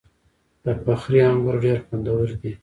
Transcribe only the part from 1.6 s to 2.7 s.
ډیر خوندور دي.